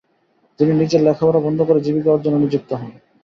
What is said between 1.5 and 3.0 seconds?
করে জীবিকা অর্জনে নিযুক্ত হন।